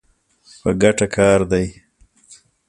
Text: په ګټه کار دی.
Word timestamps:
په 0.61 0.69
ګټه 0.81 1.07
کار 1.15 1.39
دی. 1.51 1.65